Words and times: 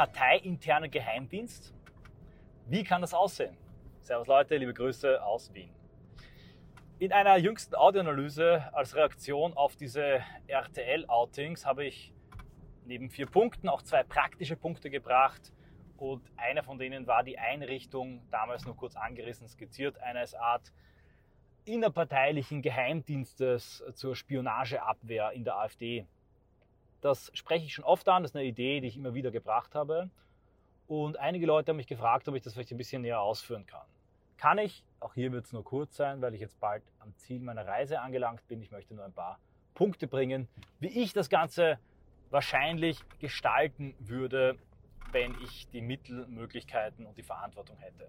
parteiinternen 0.00 0.90
Geheimdienst. 0.90 1.74
Wie 2.64 2.84
kann 2.84 3.02
das 3.02 3.12
aussehen? 3.12 3.54
Servus 4.00 4.28
Leute, 4.28 4.56
liebe 4.56 4.72
Grüße 4.72 5.22
aus 5.22 5.52
Wien. 5.52 5.68
In 6.98 7.12
einer 7.12 7.36
jüngsten 7.36 7.74
Audioanalyse 7.74 8.72
als 8.72 8.96
Reaktion 8.96 9.52
auf 9.52 9.76
diese 9.76 10.22
RTL-Outings 10.46 11.66
habe 11.66 11.84
ich 11.84 12.14
neben 12.86 13.10
vier 13.10 13.26
Punkten 13.26 13.68
auch 13.68 13.82
zwei 13.82 14.02
praktische 14.02 14.56
Punkte 14.56 14.88
gebracht. 14.88 15.52
Und 15.98 16.22
einer 16.38 16.62
von 16.62 16.78
denen 16.78 17.06
war 17.06 17.22
die 17.22 17.38
Einrichtung, 17.38 18.22
damals 18.30 18.64
nur 18.64 18.78
kurz 18.78 18.96
angerissen, 18.96 19.48
skizziert, 19.48 19.98
eines 19.98 20.34
Art 20.34 20.72
innerparteilichen 21.66 22.62
Geheimdienstes 22.62 23.84
zur 23.92 24.16
Spionageabwehr 24.16 25.32
in 25.32 25.44
der 25.44 25.56
AfD. 25.56 26.06
Das 27.00 27.30
spreche 27.34 27.64
ich 27.64 27.74
schon 27.74 27.84
oft 27.84 28.08
an, 28.08 28.22
das 28.22 28.32
ist 28.32 28.36
eine 28.36 28.44
Idee, 28.44 28.80
die 28.80 28.88
ich 28.88 28.96
immer 28.96 29.14
wieder 29.14 29.30
gebracht 29.30 29.74
habe. 29.74 30.10
Und 30.86 31.18
einige 31.18 31.46
Leute 31.46 31.70
haben 31.70 31.76
mich 31.76 31.86
gefragt, 31.86 32.28
ob 32.28 32.34
ich 32.34 32.42
das 32.42 32.54
vielleicht 32.54 32.72
ein 32.72 32.76
bisschen 32.76 33.02
näher 33.02 33.20
ausführen 33.20 33.66
kann. 33.66 33.86
Kann 34.36 34.58
ich, 34.58 34.84
auch 34.98 35.14
hier 35.14 35.32
wird 35.32 35.46
es 35.46 35.52
nur 35.52 35.64
kurz 35.64 35.96
sein, 35.96 36.20
weil 36.20 36.34
ich 36.34 36.40
jetzt 36.40 36.58
bald 36.60 36.82
am 36.98 37.14
Ziel 37.16 37.40
meiner 37.40 37.66
Reise 37.66 38.00
angelangt 38.00 38.46
bin. 38.48 38.60
Ich 38.60 38.70
möchte 38.70 38.94
nur 38.94 39.04
ein 39.04 39.12
paar 39.12 39.38
Punkte 39.74 40.06
bringen, 40.06 40.48
wie 40.78 40.88
ich 40.88 41.12
das 41.12 41.28
Ganze 41.28 41.78
wahrscheinlich 42.30 43.00
gestalten 43.18 43.94
würde, 43.98 44.56
wenn 45.12 45.34
ich 45.42 45.68
die 45.70 45.80
Mittel, 45.80 46.26
Möglichkeiten 46.26 47.06
und 47.06 47.18
die 47.18 47.22
Verantwortung 47.22 47.76
hätte. 47.78 48.08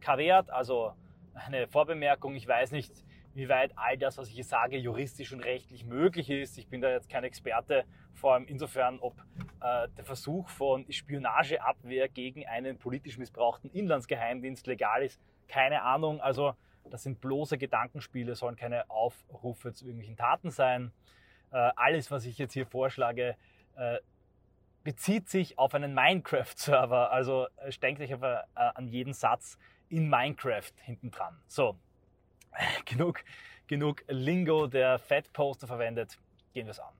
K-Wert, 0.00 0.50
also 0.50 0.94
eine 1.34 1.66
Vorbemerkung, 1.68 2.34
ich 2.34 2.46
weiß 2.46 2.70
nicht, 2.72 2.92
wie 3.34 3.48
weit 3.48 3.72
all 3.76 3.98
das, 3.98 4.16
was 4.18 4.28
ich 4.28 4.34
hier 4.34 4.44
sage, 4.44 4.78
juristisch 4.78 5.32
und 5.32 5.40
rechtlich 5.40 5.84
möglich 5.84 6.30
ist. 6.30 6.56
Ich 6.58 6.68
bin 6.68 6.80
da 6.80 6.90
jetzt 6.90 7.10
kein 7.10 7.24
Experte, 7.24 7.84
vor 8.12 8.34
allem 8.34 8.46
insofern, 8.46 8.98
ob 9.00 9.18
äh, 9.60 9.88
der 9.96 10.04
Versuch 10.04 10.48
von 10.48 10.90
Spionageabwehr 10.90 12.08
gegen 12.08 12.46
einen 12.46 12.78
politisch 12.78 13.18
missbrauchten 13.18 13.70
Inlandsgeheimdienst 13.70 14.66
legal 14.66 15.02
ist. 15.02 15.20
Keine 15.48 15.82
Ahnung. 15.82 16.20
Also 16.20 16.54
das 16.90 17.02
sind 17.02 17.20
bloße 17.20 17.58
Gedankenspiele, 17.58 18.34
sollen 18.34 18.56
keine 18.56 18.88
Aufrufe 18.90 19.72
zu 19.72 19.84
irgendwelchen 19.84 20.16
Taten 20.16 20.50
sein. 20.50 20.92
Äh, 21.50 21.70
alles, 21.76 22.10
was 22.10 22.24
ich 22.26 22.38
jetzt 22.38 22.52
hier 22.52 22.66
vorschlage, 22.66 23.36
äh, 23.76 23.98
bezieht 24.84 25.28
sich 25.28 25.58
auf 25.58 25.74
einen 25.74 25.94
Minecraft-Server. 25.94 27.10
Also 27.10 27.46
äh, 27.56 27.70
denkt 27.82 28.00
euch 28.00 28.12
aber 28.12 28.44
äh, 28.54 28.70
an 28.74 28.86
jeden 28.86 29.12
Satz 29.12 29.58
in 29.88 30.08
Minecraft 30.08 30.72
hinten 30.82 31.10
dran. 31.10 31.40
So, 31.46 31.76
genug, 32.84 33.24
genug 33.66 34.04
Lingo, 34.08 34.66
der 34.66 34.98
Fat-Poster 34.98 35.66
verwendet. 35.66 36.18
Gehen 36.52 36.66
wir 36.66 36.72
es 36.72 36.80
an. 36.80 36.92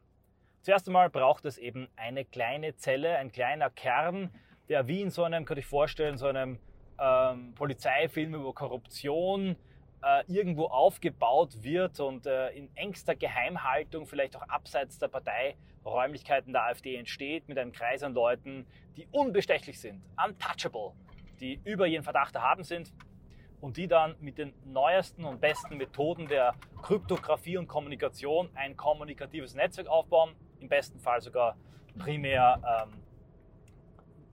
Zuerst 0.62 0.86
einmal 0.88 1.10
braucht 1.10 1.44
es 1.44 1.58
eben 1.58 1.88
eine 1.96 2.24
kleine 2.24 2.74
Zelle, 2.76 3.16
ein 3.18 3.30
kleiner 3.30 3.70
Kern, 3.70 4.30
der 4.68 4.88
wie 4.88 5.02
in 5.02 5.10
so 5.10 5.24
einem, 5.24 5.44
könnte 5.44 5.60
ich 5.60 5.66
vorstellen, 5.66 6.16
so 6.16 6.26
einem 6.26 6.58
ähm, 6.98 7.54
Polizeifilm 7.54 8.34
über 8.34 8.54
Korruption 8.54 9.56
äh, 10.02 10.24
irgendwo 10.26 10.66
aufgebaut 10.66 11.62
wird 11.62 12.00
und 12.00 12.26
äh, 12.26 12.48
in 12.50 12.74
engster 12.76 13.14
Geheimhaltung, 13.14 14.06
vielleicht 14.06 14.36
auch 14.36 14.48
abseits 14.48 14.98
der 14.98 15.08
Parteiräumlichkeiten 15.08 16.52
der 16.52 16.64
AfD 16.64 16.96
entsteht, 16.96 17.46
mit 17.46 17.58
einem 17.58 17.72
Kreis 17.72 18.02
an 18.02 18.14
Leuten, 18.14 18.66
die 18.96 19.06
unbestechlich 19.10 19.78
sind, 19.78 20.02
untouchable, 20.16 20.92
die 21.40 21.60
über 21.64 21.86
jeden 21.86 22.04
Verdacht 22.04 22.34
erhaben 22.34 22.64
sind 22.64 22.92
und 23.64 23.78
die 23.78 23.88
dann 23.88 24.14
mit 24.20 24.36
den 24.36 24.52
neuesten 24.66 25.24
und 25.24 25.40
besten 25.40 25.78
Methoden 25.78 26.28
der 26.28 26.54
Kryptographie 26.82 27.56
und 27.56 27.66
Kommunikation 27.66 28.50
ein 28.54 28.76
kommunikatives 28.76 29.54
Netzwerk 29.54 29.88
aufbauen, 29.88 30.36
im 30.60 30.68
besten 30.68 31.00
Fall 31.00 31.22
sogar 31.22 31.56
primär 31.98 32.60
ähm, 32.62 33.00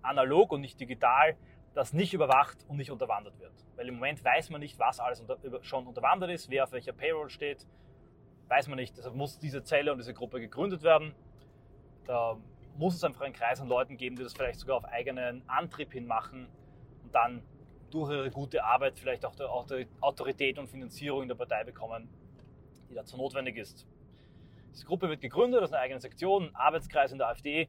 analog 0.02 0.52
und 0.52 0.60
nicht 0.60 0.78
digital, 0.82 1.38
das 1.74 1.94
nicht 1.94 2.14
überwacht 2.14 2.58
und 2.68 2.76
nicht 2.76 2.92
unterwandert 2.92 3.40
wird. 3.40 3.54
Weil 3.78 3.88
im 3.88 3.96
Moment 3.96 4.22
weiß 4.22 4.50
man 4.50 4.60
nicht, 4.60 4.78
was 4.80 5.00
alles 5.00 5.22
unter, 5.22 5.38
schon 5.64 5.88
unterwandert 5.88 6.30
ist, 6.30 6.50
wer 6.50 6.66
auf 6.66 6.74
welcher 6.74 6.92
Payroll 6.92 7.30
steht, 7.30 7.66
weiß 8.50 8.68
man 8.68 8.76
nicht. 8.76 8.98
Deshalb 8.98 9.16
muss 9.16 9.40
diese 9.40 9.64
Zelle 9.64 9.94
und 9.94 9.98
diese 9.98 10.14
Gruppe 10.14 10.42
gegründet 10.42 10.84
werden. 10.84 11.16
Da 12.06 12.36
muss 12.76 12.96
es 12.96 13.04
einfach 13.06 13.22
einen 13.22 13.34
Kreis 13.34 13.62
an 13.62 13.70
Leuten 13.70 13.96
geben, 13.96 14.18
die 14.18 14.24
das 14.24 14.34
vielleicht 14.34 14.60
sogar 14.60 14.76
auf 14.76 14.84
eigenen 14.84 15.42
Antrieb 15.48 15.94
hin 15.94 16.06
machen 16.06 16.50
und 17.06 17.16
dann 17.16 17.42
durch 17.94 18.12
ihre 18.12 18.32
gute 18.32 18.64
Arbeit 18.64 18.98
vielleicht 18.98 19.26
auch 19.26 19.36
die 19.36 19.88
Autorität 20.00 20.58
und 20.58 20.68
Finanzierung 20.70 21.24
in 21.24 21.28
der 21.28 21.36
Partei 21.36 21.64
bekommen, 21.64 22.10
die 22.90 22.96
dazu 22.96 23.18
notwendig 23.18 23.58
ist. 23.58 23.86
Diese 24.74 24.86
Gruppe 24.86 25.10
wird 25.10 25.22
gegründet, 25.22 25.62
das 25.62 25.70
ist 25.70 25.74
eine 25.74 25.84
eigene 25.84 26.00
Sektion, 26.00 26.48
ein 26.48 26.56
Arbeitskreis 26.56 27.12
in 27.12 27.18
der 27.18 27.28
AfD. 27.28 27.68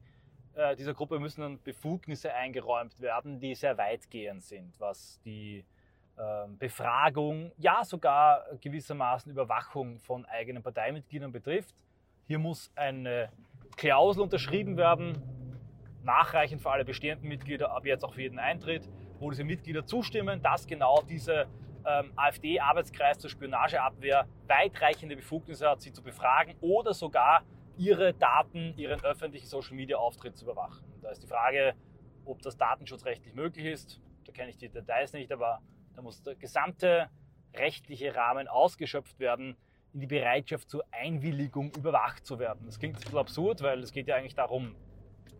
Äh, 0.55 0.75
dieser 0.75 0.93
Gruppe 0.93 1.19
müssen 1.19 1.41
dann 1.41 1.61
Befugnisse 1.61 2.33
eingeräumt 2.33 2.99
werden, 3.01 3.39
die 3.39 3.55
sehr 3.55 3.77
weitgehend 3.77 4.43
sind, 4.43 4.79
was 4.79 5.19
die 5.25 5.65
äh, 6.15 6.47
Befragung, 6.59 7.51
ja 7.57 7.83
sogar 7.83 8.45
gewissermaßen 8.61 9.31
Überwachung 9.31 9.99
von 9.99 10.25
eigenen 10.25 10.63
Parteimitgliedern 10.63 11.31
betrifft. 11.31 11.75
Hier 12.27 12.39
muss 12.39 12.71
eine 12.75 13.29
Klausel 13.75 14.21
unterschrieben 14.21 14.77
werden, 14.77 15.21
nachreichend 16.03 16.61
für 16.61 16.71
alle 16.71 16.85
bestehenden 16.85 17.27
Mitglieder, 17.27 17.71
ab 17.71 17.85
jetzt 17.85 18.05
auch 18.05 18.13
für 18.13 18.21
jeden 18.21 18.39
Eintritt, 18.39 18.87
wo 19.19 19.29
diese 19.29 19.43
Mitglieder 19.43 19.85
zustimmen, 19.85 20.41
dass 20.41 20.67
genau 20.67 21.01
dieser 21.01 21.47
ähm, 21.85 22.11
AfD-Arbeitskreis 22.15 23.19
zur 23.19 23.29
Spionageabwehr 23.29 24.27
weitreichende 24.47 25.15
Befugnisse 25.15 25.69
hat, 25.69 25.81
sie 25.81 25.91
zu 25.91 26.01
befragen 26.01 26.55
oder 26.61 26.93
sogar 26.93 27.43
ihre 27.77 28.13
Daten, 28.13 28.73
ihren 28.77 29.03
öffentlichen 29.03 29.47
Social-Media-Auftritt 29.47 30.37
zu 30.37 30.45
überwachen. 30.45 30.83
Da 31.01 31.09
ist 31.09 31.23
die 31.23 31.27
Frage, 31.27 31.73
ob 32.25 32.41
das 32.41 32.57
datenschutzrechtlich 32.57 33.33
möglich 33.33 33.65
ist. 33.65 33.99
Da 34.25 34.31
kenne 34.31 34.49
ich 34.49 34.57
die 34.57 34.69
Details 34.69 35.13
nicht, 35.13 35.31
aber 35.31 35.61
da 35.95 36.01
muss 36.01 36.21
der 36.21 36.35
gesamte 36.35 37.09
rechtliche 37.55 38.15
Rahmen 38.15 38.47
ausgeschöpft 38.47 39.19
werden, 39.19 39.55
in 39.93 39.99
die 39.99 40.07
Bereitschaft 40.07 40.69
zur 40.69 40.83
Einwilligung 40.91 41.71
überwacht 41.77 42.25
zu 42.25 42.39
werden. 42.39 42.65
Das 42.65 42.79
klingt 42.79 42.95
ein 42.95 43.01
bisschen 43.01 43.17
absurd, 43.17 43.61
weil 43.61 43.79
es 43.79 43.91
geht 43.91 44.07
ja 44.07 44.15
eigentlich 44.15 44.35
darum, 44.35 44.75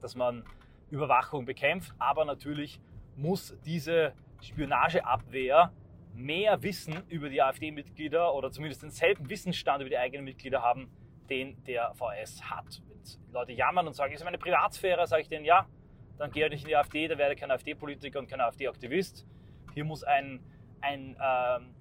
dass 0.02 0.16
man 0.16 0.44
Überwachung 0.92 1.46
bekämpft, 1.46 1.94
aber 1.98 2.24
natürlich 2.26 2.80
muss 3.16 3.58
diese 3.66 4.14
Spionageabwehr 4.42 5.72
mehr 6.14 6.62
Wissen 6.62 7.04
über 7.08 7.30
die 7.30 7.42
AfD-Mitglieder 7.42 8.34
oder 8.34 8.52
zumindest 8.52 8.84
denselben 8.84 9.30
Wissensstand 9.30 9.82
über 9.82 9.90
die 9.90 9.98
eigenen 9.98 10.26
Mitglieder 10.26 10.62
haben, 10.62 10.90
den 11.30 11.64
der 11.64 11.94
VS 11.96 12.44
hat. 12.50 12.82
Wenn 12.88 13.34
Leute 13.34 13.54
jammern 13.54 13.88
und 13.88 13.94
sagen, 13.94 14.14
es 14.14 14.22
ist 14.22 14.26
meine 14.26 14.38
Privatsphäre, 14.38 15.08
sage 15.08 15.24
ich 15.24 15.28
denen, 15.28 15.46
ja, 15.46 15.68
dann 16.18 16.32
gehe 16.32 16.46
ich 16.46 16.52
nicht 16.52 16.64
in 16.64 16.68
die 16.70 16.76
AfD, 16.76 17.08
dann 17.08 17.18
werde 17.18 17.34
ich 17.34 17.40
kein 17.40 17.52
AfD-Politiker 17.52 18.20
und 18.20 18.28
kein 18.28 18.42
AfD-Aktivist. 18.42 19.26
Hier 19.74 19.86
muss 19.86 20.04
ein, 20.04 20.40
ein 20.82 21.18
ähm, 21.22 21.74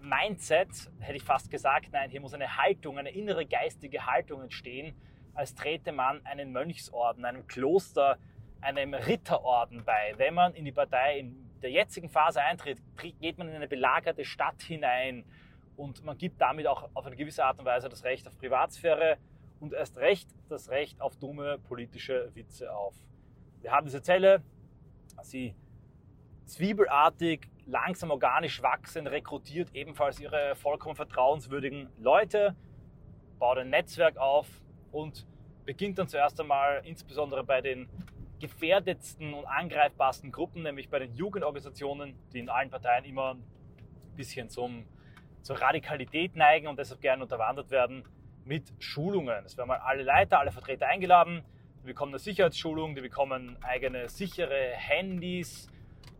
Mindset, 0.00 0.68
hätte 0.98 1.16
ich 1.16 1.22
fast 1.22 1.50
gesagt, 1.50 1.88
nein, 1.92 2.10
hier 2.10 2.20
muss 2.20 2.34
eine 2.34 2.56
Haltung, 2.56 2.98
eine 2.98 3.10
innere 3.10 3.46
geistige 3.46 4.06
Haltung 4.06 4.42
entstehen, 4.42 4.94
als 5.34 5.54
trete 5.54 5.92
man 5.92 6.24
einen 6.26 6.52
Mönchsorden, 6.52 7.24
einem 7.24 7.46
Kloster, 7.46 8.18
einem 8.64 8.94
Ritterorden 8.94 9.84
bei. 9.84 10.14
Wenn 10.16 10.34
man 10.34 10.54
in 10.54 10.64
die 10.64 10.72
Partei 10.72 11.18
in 11.18 11.50
der 11.62 11.70
jetzigen 11.70 12.08
Phase 12.08 12.42
eintritt, 12.42 12.78
geht 13.20 13.38
man 13.38 13.48
in 13.48 13.54
eine 13.54 13.68
belagerte 13.68 14.24
Stadt 14.24 14.62
hinein 14.62 15.24
und 15.76 16.04
man 16.04 16.16
gibt 16.16 16.40
damit 16.40 16.66
auch 16.66 16.88
auf 16.94 17.06
eine 17.06 17.16
gewisse 17.16 17.44
Art 17.44 17.58
und 17.58 17.64
Weise 17.64 17.88
das 17.88 18.04
Recht 18.04 18.26
auf 18.26 18.36
Privatsphäre 18.38 19.18
und 19.60 19.72
erst 19.72 19.96
recht 19.98 20.28
das 20.48 20.70
Recht 20.70 21.00
auf 21.00 21.16
dumme 21.16 21.58
politische 21.58 22.30
Witze 22.34 22.74
auf. 22.74 22.94
Wir 23.60 23.72
haben 23.72 23.86
diese 23.86 24.02
Zelle, 24.02 24.42
sie 25.22 25.54
zwiebelartig, 26.44 27.48
langsam 27.66 28.10
organisch 28.10 28.62
wachsen, 28.62 29.06
rekrutiert 29.06 29.74
ebenfalls 29.74 30.20
ihre 30.20 30.54
vollkommen 30.54 30.96
vertrauenswürdigen 30.96 31.88
Leute, 31.98 32.54
baut 33.38 33.58
ein 33.58 33.70
Netzwerk 33.70 34.18
auf 34.18 34.46
und 34.92 35.26
beginnt 35.64 35.98
dann 35.98 36.08
zuerst 36.08 36.38
einmal 36.40 36.82
insbesondere 36.84 37.42
bei 37.42 37.62
den 37.62 37.88
gefährdetsten 38.40 39.34
und 39.34 39.46
angreifbarsten 39.46 40.32
Gruppen, 40.32 40.62
nämlich 40.62 40.88
bei 40.90 40.98
den 40.98 41.14
Jugendorganisationen, 41.14 42.14
die 42.32 42.40
in 42.40 42.48
allen 42.48 42.70
Parteien 42.70 43.04
immer 43.04 43.34
ein 43.34 44.16
bisschen 44.16 44.48
zum, 44.48 44.84
zur 45.42 45.60
Radikalität 45.60 46.36
neigen 46.36 46.66
und 46.66 46.78
deshalb 46.78 47.00
gerne 47.00 47.22
unterwandert 47.22 47.70
werden, 47.70 48.04
mit 48.44 48.72
Schulungen. 48.78 49.44
Es 49.44 49.56
werden 49.56 49.68
mal 49.68 49.78
alle 49.78 50.02
Leiter, 50.02 50.38
alle 50.38 50.52
Vertreter 50.52 50.86
eingeladen, 50.86 51.42
die 51.82 51.86
bekommen 51.86 52.12
eine 52.12 52.18
Sicherheitsschulung, 52.18 52.94
die 52.94 53.00
bekommen 53.00 53.56
eigene 53.62 54.08
sichere 54.08 54.72
Handys, 54.74 55.68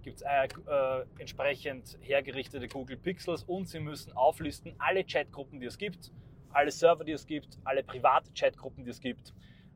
gibt 0.02 0.16
es 0.16 0.22
äh, 0.22 0.46
äh, 0.70 1.04
entsprechend 1.18 1.98
hergerichtete 2.02 2.68
Google 2.68 2.98
Pixels 2.98 3.42
und 3.44 3.68
sie 3.68 3.80
müssen 3.80 4.12
auflisten 4.16 4.74
alle 4.78 5.04
Chatgruppen, 5.04 5.60
die 5.60 5.66
es 5.66 5.78
gibt, 5.78 6.12
alle 6.52 6.70
Server, 6.70 7.04
die 7.04 7.12
es 7.12 7.26
gibt, 7.26 7.58
alle 7.64 7.82
private 7.82 8.30
Chatgruppen, 8.34 8.84
die 8.84 8.90
es 8.90 9.00
gibt. 9.00 9.32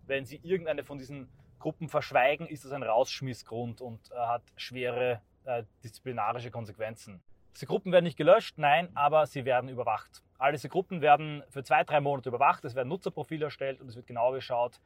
Wenn 0.07 0.25
sie 0.25 0.41
irgendeine 0.43 0.85
von 0.85 0.99
diesen 0.99 1.29
Gruppen 1.59 1.89
verschweigen, 1.89 2.47
ist 2.47 2.65
das 2.65 2.73
ein 2.73 2.83
Rausschmissgrund 2.83 3.81
und 3.81 4.11
äh, 4.11 4.15
hat 4.15 4.43
schwere 4.57 5.21
äh, 5.45 5.65
disziplinarische 5.83 6.51
Konsequenzen. 6.51 7.23
Diese 7.55 7.67
Gruppen 7.67 7.93
werden 7.93 8.05
nicht 8.05 8.17
gelöscht, 8.17 8.59
nein, 8.59 8.89
aber 8.95 9.27
sie 9.27 9.45
werden 9.45 9.69
überwacht. 9.69 10.23
All 10.39 10.53
diese 10.53 10.69
Gruppen 10.69 11.01
werden 11.01 11.43
für 11.49 11.65
zwei, 11.65 11.83
drei 11.83 12.01
Monate 12.01 12.29
überwacht, 12.29 12.65
es 12.65 12.75
werden 12.75 12.89
Nutzerprofile 12.89 13.47
erstellt 13.47 13.81
und 13.81 13.89
es 13.89 13.97
wird 13.97 14.07
genau 14.07 14.31
geschaut, 14.33 14.81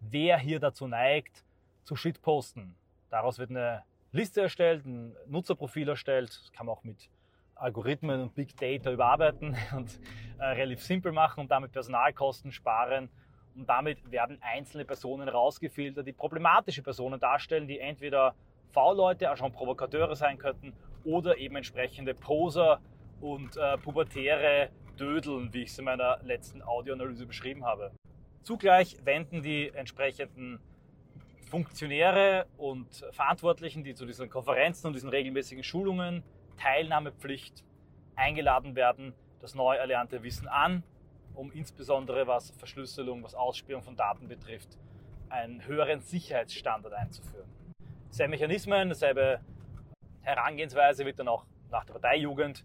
wer 0.00 0.38
hier 0.38 0.60
dazu 0.60 0.86
neigt, 0.86 1.44
zu 1.84 1.96
Shitposten. 1.96 2.74
Daraus 3.08 3.38
wird 3.38 3.50
eine 3.50 3.82
Liste 4.12 4.42
erstellt, 4.42 4.84
ein 4.84 5.16
Nutzerprofil 5.26 5.88
erstellt. 5.88 6.28
Das 6.28 6.52
kann 6.52 6.66
man 6.66 6.74
auch 6.74 6.84
mit 6.84 7.08
Algorithmen 7.54 8.20
und 8.20 8.34
Big 8.34 8.56
Data 8.56 8.92
überarbeiten 8.92 9.56
und 9.76 9.98
äh, 10.38 10.44
relativ 10.44 10.82
simpel 10.82 11.12
machen 11.12 11.40
und 11.40 11.50
damit 11.50 11.72
Personalkosten 11.72 12.52
sparen. 12.52 13.08
Und 13.58 13.68
damit 13.68 14.10
werden 14.12 14.38
einzelne 14.40 14.84
Personen 14.84 15.28
rausgefiltert, 15.28 16.06
die 16.06 16.12
problematische 16.12 16.80
Personen 16.80 17.18
darstellen, 17.18 17.66
die 17.66 17.80
entweder 17.80 18.36
V-Leute, 18.70 19.28
also 19.28 19.42
schon 19.42 19.52
Provokateure 19.52 20.14
sein 20.14 20.38
könnten, 20.38 20.72
oder 21.04 21.36
eben 21.38 21.56
entsprechende 21.56 22.14
Poser 22.14 22.80
und 23.20 23.56
äh, 23.56 23.76
pubertäre 23.78 24.70
Dödeln, 24.96 25.52
wie 25.52 25.62
ich 25.62 25.70
es 25.70 25.78
in 25.78 25.86
meiner 25.86 26.20
letzten 26.22 26.62
Audioanalyse 26.62 27.26
beschrieben 27.26 27.64
habe. 27.64 27.90
Zugleich 28.42 28.96
wenden 29.04 29.42
die 29.42 29.70
entsprechenden 29.70 30.60
Funktionäre 31.50 32.46
und 32.58 33.04
Verantwortlichen, 33.10 33.82
die 33.82 33.94
zu 33.94 34.06
diesen 34.06 34.30
Konferenzen 34.30 34.86
und 34.86 34.92
diesen 34.92 35.08
regelmäßigen 35.08 35.64
Schulungen 35.64 36.22
Teilnahmepflicht 36.58 37.64
eingeladen 38.14 38.76
werden, 38.76 39.14
das 39.40 39.56
neu 39.56 39.74
erlernte 39.74 40.22
Wissen 40.22 40.46
an, 40.46 40.84
um 41.38 41.52
insbesondere 41.52 42.26
was 42.26 42.50
Verschlüsselung, 42.50 43.22
was 43.22 43.34
Ausspähung 43.34 43.82
von 43.82 43.94
Daten 43.94 44.26
betrifft, 44.26 44.76
einen 45.28 45.64
höheren 45.64 46.00
Sicherheitsstandard 46.00 46.92
einzuführen. 46.94 47.48
Selbe 48.10 48.30
Mechanismen, 48.30 48.88
dieselbe 48.88 49.40
Herangehensweise 50.22 51.04
wird 51.04 51.20
dann 51.20 51.28
auch 51.28 51.46
nach 51.70 51.84
der 51.84 51.92
Parteijugend 51.92 52.64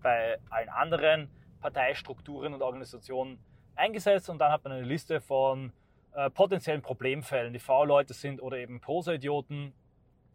bei 0.00 0.38
allen 0.48 0.68
anderen 0.68 1.28
Parteistrukturen 1.60 2.54
und 2.54 2.62
Organisationen 2.62 3.38
eingesetzt 3.74 4.30
und 4.30 4.38
dann 4.38 4.52
hat 4.52 4.62
man 4.62 4.74
eine 4.74 4.86
Liste 4.86 5.20
von 5.20 5.72
äh, 6.12 6.30
potenziellen 6.30 6.82
Problemfällen, 6.82 7.52
die 7.52 7.58
V-Leute 7.58 8.14
sind 8.14 8.40
oder 8.40 8.58
eben 8.58 8.80
Poser-Idioten. 8.80 9.74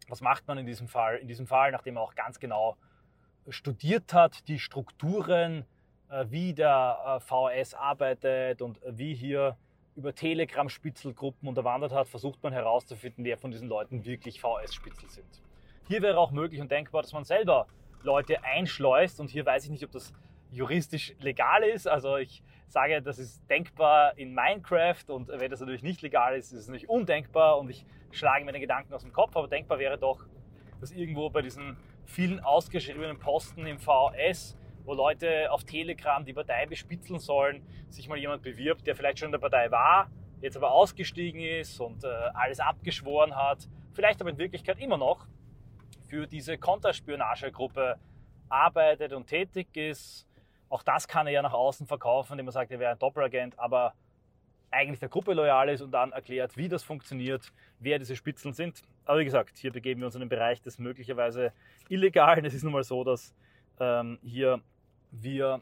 Was 0.08 0.20
macht 0.20 0.46
man 0.48 0.58
in 0.58 0.66
diesem 0.66 0.86
Fall? 0.86 1.16
In 1.16 1.28
diesem 1.28 1.46
Fall, 1.46 1.72
nachdem 1.72 1.94
man 1.94 2.02
auch 2.02 2.14
ganz 2.14 2.40
genau 2.40 2.76
studiert 3.48 4.12
hat, 4.12 4.48
die 4.48 4.58
Strukturen, 4.58 5.64
wie 6.28 6.52
der 6.52 6.98
äh, 7.06 7.20
VHS 7.20 7.74
arbeitet 7.74 8.62
und 8.62 8.80
wie 8.86 9.14
hier 9.14 9.56
über 9.96 10.14
Telegram-Spitzelgruppen 10.14 11.48
unterwandert 11.48 11.92
hat, 11.92 12.08
versucht 12.08 12.42
man 12.42 12.52
herauszufinden, 12.52 13.24
wer 13.24 13.36
von 13.36 13.50
diesen 13.50 13.68
Leuten 13.68 14.04
wirklich 14.04 14.40
VHS-Spitzel 14.40 15.08
sind. 15.08 15.42
Hier 15.88 16.02
wäre 16.02 16.18
auch 16.18 16.30
möglich 16.30 16.60
und 16.60 16.70
denkbar, 16.70 17.02
dass 17.02 17.12
man 17.12 17.24
selber 17.24 17.66
Leute 18.02 18.42
einschleust 18.44 19.20
und 19.20 19.30
hier 19.30 19.44
weiß 19.44 19.64
ich 19.64 19.70
nicht, 19.70 19.84
ob 19.84 19.90
das 19.92 20.12
juristisch 20.50 21.14
legal 21.20 21.62
ist. 21.64 21.86
Also 21.86 22.16
ich 22.16 22.42
sage, 22.66 23.02
das 23.02 23.18
ist 23.18 23.42
denkbar 23.50 24.16
in 24.16 24.34
Minecraft 24.34 25.04
und 25.08 25.28
wenn 25.28 25.50
das 25.50 25.60
natürlich 25.60 25.82
nicht 25.82 26.02
legal 26.02 26.36
ist, 26.36 26.52
ist 26.52 26.60
es 26.60 26.68
natürlich 26.68 26.88
undenkbar 26.88 27.58
und 27.58 27.70
ich 27.70 27.84
schlage 28.12 28.44
mir 28.44 28.52
den 28.52 28.60
Gedanken 28.60 28.92
aus 28.94 29.02
dem 29.02 29.12
Kopf, 29.12 29.36
aber 29.36 29.48
denkbar 29.48 29.78
wäre 29.78 29.98
doch, 29.98 30.24
dass 30.80 30.92
irgendwo 30.92 31.30
bei 31.30 31.42
diesen 31.42 31.76
vielen 32.06 32.40
ausgeschriebenen 32.40 33.18
Posten 33.18 33.66
im 33.66 33.78
VS, 33.78 34.56
wo 34.90 34.94
Leute 34.94 35.52
auf 35.52 35.62
Telegram 35.62 36.24
die 36.24 36.32
Partei 36.32 36.66
bespitzeln 36.66 37.20
sollen, 37.20 37.62
sich 37.90 38.08
mal 38.08 38.18
jemand 38.18 38.42
bewirbt, 38.42 38.88
der 38.88 38.96
vielleicht 38.96 39.20
schon 39.20 39.26
in 39.26 39.32
der 39.32 39.38
Partei 39.38 39.70
war, 39.70 40.10
jetzt 40.40 40.56
aber 40.56 40.72
ausgestiegen 40.72 41.40
ist 41.40 41.78
und 41.78 42.02
äh, 42.02 42.08
alles 42.34 42.58
abgeschworen 42.58 43.36
hat, 43.36 43.68
vielleicht 43.92 44.20
aber 44.20 44.30
in 44.30 44.38
Wirklichkeit 44.38 44.80
immer 44.80 44.98
noch 44.98 45.28
für 46.08 46.26
diese 46.26 46.58
Konterspionagegruppe 46.58 48.00
arbeitet 48.48 49.12
und 49.12 49.28
tätig 49.28 49.68
ist. 49.76 50.26
Auch 50.68 50.82
das 50.82 51.06
kann 51.06 51.28
er 51.28 51.34
ja 51.34 51.42
nach 51.42 51.52
außen 51.52 51.86
verkaufen, 51.86 52.32
indem 52.32 52.48
er 52.48 52.52
sagt, 52.52 52.72
er 52.72 52.80
wäre 52.80 52.90
ein 52.90 52.98
Doppelagent, 52.98 53.56
aber 53.60 53.94
eigentlich 54.72 54.98
der 54.98 55.08
Gruppe 55.08 55.34
loyal 55.34 55.68
ist 55.68 55.82
und 55.82 55.92
dann 55.92 56.10
erklärt, 56.10 56.56
wie 56.56 56.68
das 56.68 56.82
funktioniert, 56.82 57.52
wer 57.78 58.00
diese 58.00 58.16
Spitzeln 58.16 58.54
sind. 58.54 58.82
Aber 59.04 59.20
wie 59.20 59.24
gesagt, 59.24 59.56
hier 59.56 59.70
begeben 59.70 60.00
wir 60.00 60.06
uns 60.06 60.16
in 60.16 60.20
den 60.20 60.28
Bereich 60.28 60.60
des 60.60 60.80
möglicherweise 60.80 61.52
Illegalen. 61.88 62.44
Es 62.44 62.54
ist 62.54 62.64
nun 62.64 62.72
mal 62.72 62.82
so, 62.82 63.04
dass 63.04 63.32
ähm, 63.78 64.18
hier 64.22 64.60
wir 65.12 65.60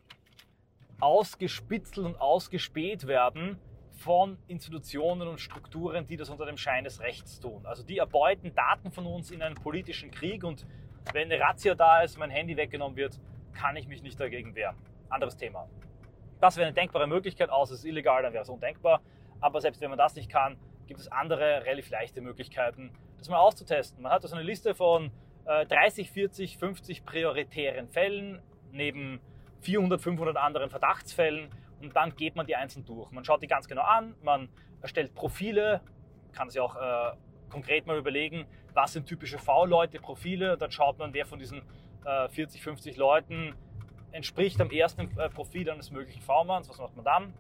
ausgespitzelt 1.01 2.07
und 2.07 2.21
ausgespäht 2.21 3.07
werden 3.07 3.59
von 3.99 4.39
Institutionen 4.47 5.27
und 5.29 5.41
Strukturen, 5.41 6.07
die 6.07 6.17
das 6.17 6.31
unter 6.31 6.47
dem 6.47 6.57
Schein 6.57 6.85
des 6.85 7.01
Rechts 7.01 7.41
tun. 7.41 7.67
Also 7.67 7.83
die 7.83 7.99
erbeuten 7.99 8.55
Daten 8.55 8.93
von 8.93 9.07
uns 9.07 9.31
in 9.31 9.43
einem 9.43 9.57
politischen 9.57 10.11
Krieg 10.11 10.45
und 10.45 10.67
wenn 11.13 11.31
eine 11.31 11.41
Razzia 11.41 11.75
da 11.75 12.03
ist, 12.03 12.19
mein 12.19 12.31
Handy 12.31 12.57
weggenommen 12.57 12.97
wird, 12.97 13.19
kann 13.55 13.77
ich 13.77 13.89
mich 13.89 14.03
nicht 14.03 14.19
dagegen 14.21 14.55
wehren. 14.55 14.77
Anderes 15.09 15.37
Thema. 15.37 15.69
Das 16.41 16.57
wäre 16.57 16.67
eine 16.67 16.75
denkbare 16.75 17.07
Möglichkeit, 17.07 17.51
außer 17.51 17.75
es 17.75 17.81
ist 17.81 17.87
illegal, 17.87 18.23
dann 18.23 18.33
wäre 18.33 18.43
es 18.43 18.49
undenkbar. 18.49 19.01
Aber 19.41 19.61
selbst 19.61 19.81
wenn 19.81 19.91
man 19.91 19.99
das 19.99 20.15
nicht 20.15 20.31
kann, 20.31 20.57
gibt 20.87 21.01
es 21.01 21.11
andere 21.11 21.65
relativ 21.65 21.91
leichte 21.91 22.21
Möglichkeiten, 22.21 22.93
das 23.19 23.29
mal 23.29 23.39
auszutesten. 23.39 24.03
Man 24.03 24.13
hat 24.13 24.23
also 24.23 24.37
eine 24.37 24.45
Liste 24.45 24.75
von 24.75 25.11
äh, 25.45 25.67
30, 25.67 26.11
40, 26.11 26.59
50 26.59 27.05
prioritären 27.05 27.89
Fällen 27.89 28.41
neben 28.71 29.21
400, 29.61 30.01
500 30.01 30.37
anderen 30.37 30.71
Verdachtsfällen 30.71 31.51
und 31.81 31.95
dann 31.95 32.15
geht 32.17 32.37
man 32.37 32.47
die 32.47 32.57
einzeln 32.57 32.85
durch. 32.85 33.11
Man 33.11 33.25
schaut 33.25 33.43
die 33.43 33.47
ganz 33.47 33.69
genau 33.69 33.83
an, 33.83 34.15
man 34.23 34.49
erstellt 34.81 35.15
Profile, 35.15 35.81
kann 36.33 36.51
sich 36.51 36.61
auch 36.61 36.77
äh, 36.77 37.17
konkret 37.49 37.87
mal 37.87 37.99
überlegen, 37.99 38.47
was 38.75 38.93
sind 38.93 39.07
typische 39.07 39.39
V-Leute, 39.39 39.99
Profile, 39.99 40.57
dann 40.57 40.71
schaut 40.71 40.99
man, 40.99 41.13
wer 41.13 41.27
von 41.27 41.39
diesen 41.39 41.63
äh, 42.05 42.29
40, 42.29 42.63
50 42.63 42.97
Leuten 42.97 43.55
entspricht 44.13 44.61
am 44.61 44.71
ersten 44.71 45.17
äh, 45.19 45.29
Profil 45.29 45.71
eines 45.71 45.91
möglichen 45.91 46.23
V-Manns. 46.23 46.69
Was 46.69 46.79
macht 46.79 46.97
man 46.97 47.05
dann? 47.05 47.35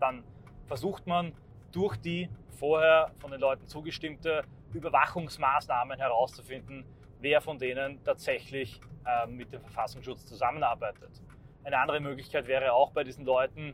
Dann 0.00 0.24
versucht 0.66 1.06
man 1.06 1.32
durch 1.72 1.96
die 1.96 2.28
vorher 2.50 3.10
von 3.18 3.30
den 3.30 3.40
Leuten 3.40 3.66
zugestimmte 3.66 4.44
Überwachungsmaßnahmen 4.72 5.98
herauszufinden, 5.98 6.84
wer 7.20 7.40
von 7.40 7.58
denen 7.58 8.02
tatsächlich 8.04 8.80
äh, 9.04 9.26
mit 9.26 9.52
dem 9.52 9.60
Verfassungsschutz 9.60 10.26
zusammenarbeitet. 10.26 11.10
Eine 11.64 11.78
andere 11.78 12.00
Möglichkeit 12.00 12.46
wäre 12.46 12.74
auch 12.74 12.92
bei 12.92 13.04
diesen 13.04 13.24
Leuten 13.24 13.72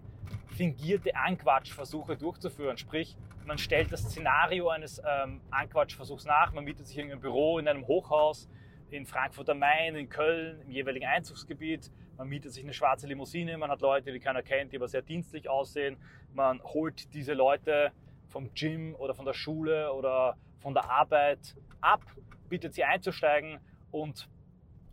fingierte 0.56 1.16
Anquatschversuche 1.16 2.16
durchzuführen. 2.16 2.78
Sprich, 2.78 3.16
man 3.46 3.58
stellt 3.58 3.90
das 3.90 4.02
Szenario 4.02 4.68
eines 4.68 5.02
ähm, 5.04 5.40
Anquatschversuchs 5.50 6.24
nach, 6.24 6.52
man 6.52 6.64
mietet 6.64 6.86
sich 6.86 6.98
in 6.98 7.10
einem 7.10 7.20
Büro 7.20 7.58
in 7.58 7.66
einem 7.66 7.86
Hochhaus 7.86 8.48
in 8.90 9.06
Frankfurt 9.06 9.48
am 9.50 9.58
Main, 9.58 9.96
in 9.96 10.08
Köln, 10.08 10.60
im 10.62 10.70
jeweiligen 10.70 11.06
Einzugsgebiet. 11.06 11.90
Man 12.16 12.28
mietet 12.28 12.52
sich 12.52 12.62
eine 12.62 12.72
schwarze 12.72 13.06
Limousine, 13.06 13.56
man 13.56 13.70
hat 13.70 13.80
Leute, 13.80 14.12
die 14.12 14.20
keiner 14.20 14.42
kennt, 14.42 14.72
die 14.72 14.76
aber 14.76 14.88
sehr 14.88 15.02
dienstlich 15.02 15.48
aussehen. 15.48 15.96
Man 16.32 16.62
holt 16.62 17.12
diese 17.14 17.34
Leute 17.34 17.92
vom 18.28 18.52
Gym 18.54 18.94
oder 18.96 19.14
von 19.14 19.24
der 19.24 19.32
Schule 19.32 19.92
oder 19.92 20.36
von 20.58 20.74
der 20.74 20.90
Arbeit 20.90 21.56
ab, 21.80 22.02
bittet 22.48 22.74
sie 22.74 22.84
einzusteigen 22.84 23.58
und 23.90 24.28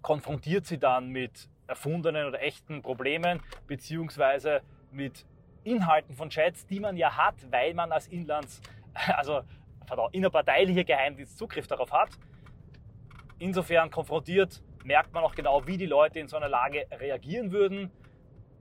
konfrontiert 0.02 0.66
sie 0.66 0.78
dann 0.78 1.10
mit 1.10 1.50
erfundenen 1.68 2.28
oder 2.28 2.42
echten 2.42 2.82
Problemen 2.82 3.42
beziehungsweise 3.68 4.62
mit 4.92 5.26
Inhalten 5.64 6.16
von 6.16 6.30
Chats, 6.30 6.66
die 6.66 6.80
man 6.80 6.96
ja 6.96 7.16
hat, 7.16 7.36
weil 7.52 7.74
man 7.74 7.92
als 7.92 8.08
Inlands, 8.08 8.62
also 9.16 9.42
innerparteilicher 10.12 10.84
Geheimdienst 10.84 11.38
Zugriff 11.38 11.68
darauf 11.68 11.92
hat. 11.92 12.10
Insofern 13.40 13.90
konfrontiert, 13.90 14.62
merkt 14.84 15.14
man 15.14 15.24
auch 15.24 15.36
genau, 15.36 15.66
wie 15.68 15.78
die 15.78 15.86
Leute 15.86 16.20
in 16.20 16.28
so 16.28 16.38
einer 16.38 16.50
Lage 16.50 16.88
reagieren 16.92 17.52
würden. 17.52 17.92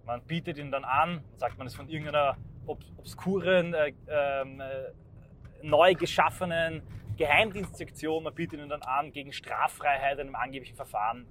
Man 0.04 0.22
bietet 0.22 0.58
ihnen 0.58 0.70
dann 0.70 0.84
an, 0.84 1.24
sagt 1.36 1.58
man 1.58 1.66
ist 1.66 1.74
von 1.74 1.88
irgendeiner 1.88 2.36
obskuren, 2.66 3.74
äh, 3.74 3.92
ähm, 4.08 4.60
äh, 4.60 4.92
neu 5.62 5.94
geschaffenen 5.94 6.82
Geheimdienstsektion, 7.16 8.22
man 8.22 8.34
bietet 8.34 8.60
ihnen 8.60 8.68
dann 8.68 8.82
an, 8.82 9.10
gegen 9.12 9.32
Straffreiheit 9.32 10.14
in 10.18 10.26
einem 10.26 10.34
angeblichen 10.34 10.76
Verfahren 10.76 11.26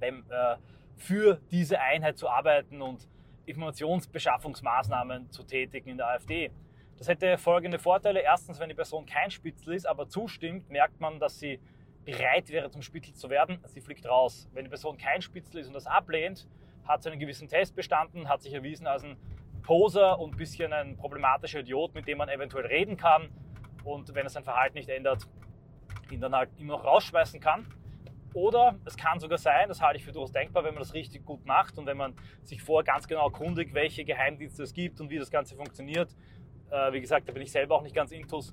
wenn, 0.00 0.24
äh, 0.30 0.56
für 0.96 1.40
diese 1.50 1.80
Einheit 1.80 2.18
zu 2.18 2.28
arbeiten 2.28 2.82
und 2.82 3.08
Informationsbeschaffungsmaßnahmen 3.46 5.30
zu 5.30 5.44
tätigen 5.44 5.90
in 5.90 5.96
der 5.98 6.08
AfD. 6.08 6.50
Das 6.98 7.08
hätte 7.08 7.36
folgende 7.38 7.78
Vorteile. 7.78 8.20
Erstens, 8.20 8.58
wenn 8.58 8.68
die 8.68 8.74
Person 8.74 9.06
kein 9.06 9.30
Spitzel 9.30 9.74
ist, 9.74 9.86
aber 9.86 10.08
zustimmt, 10.08 10.70
merkt 10.70 11.00
man, 11.00 11.20
dass 11.20 11.38
sie 11.38 11.60
bereit 12.04 12.48
wäre, 12.50 12.70
zum 12.70 12.82
Spitzel 12.82 13.14
zu 13.14 13.28
werden. 13.28 13.58
Sie 13.66 13.80
fliegt 13.80 14.06
raus. 14.06 14.48
Wenn 14.52 14.64
die 14.64 14.70
Person 14.70 14.96
kein 14.96 15.20
Spitzel 15.20 15.60
ist 15.60 15.68
und 15.68 15.74
das 15.74 15.86
ablehnt, 15.86 16.48
hat 16.84 17.02
sie 17.02 17.10
einen 17.10 17.20
gewissen 17.20 17.48
Test 17.48 17.74
bestanden, 17.76 18.28
hat 18.28 18.42
sich 18.42 18.54
erwiesen 18.54 18.86
als 18.86 19.02
ein 19.04 19.16
Poser 19.62 20.18
und 20.18 20.34
ein 20.34 20.36
bisschen 20.36 20.72
ein 20.72 20.96
problematischer 20.96 21.60
Idiot, 21.60 21.94
mit 21.94 22.06
dem 22.06 22.18
man 22.18 22.28
eventuell 22.28 22.66
reden 22.66 22.96
kann. 22.96 23.28
Und 23.84 24.14
wenn 24.14 24.24
er 24.24 24.30
sein 24.30 24.44
Verhalten 24.44 24.78
nicht 24.78 24.88
ändert, 24.88 25.28
ihn 26.10 26.20
dann 26.20 26.34
halt 26.34 26.50
immer 26.58 26.74
noch 26.74 26.84
rausschmeißen 26.84 27.40
kann. 27.40 27.66
Oder 28.34 28.78
es 28.84 28.96
kann 28.96 29.18
sogar 29.18 29.38
sein, 29.38 29.68
das 29.68 29.80
halte 29.80 29.98
ich 29.98 30.04
für 30.04 30.12
durchaus 30.12 30.32
denkbar, 30.32 30.64
wenn 30.64 30.74
man 30.74 30.82
das 30.82 30.92
richtig 30.92 31.24
gut 31.24 31.44
macht 31.46 31.78
und 31.78 31.86
wenn 31.86 31.96
man 31.96 32.14
sich 32.42 32.62
vorher 32.62 32.84
ganz 32.84 33.08
genau 33.08 33.24
erkundigt, 33.24 33.72
welche 33.74 34.04
Geheimdienste 34.04 34.62
es 34.62 34.74
gibt 34.74 35.00
und 35.00 35.10
wie 35.10 35.18
das 35.18 35.30
Ganze 35.30 35.56
funktioniert. 35.56 36.14
Äh, 36.70 36.92
wie 36.92 37.00
gesagt, 37.00 37.28
da 37.28 37.32
bin 37.32 37.42
ich 37.42 37.52
selber 37.52 37.76
auch 37.76 37.82
nicht 37.82 37.94
ganz 37.94 38.12
intus, 38.12 38.52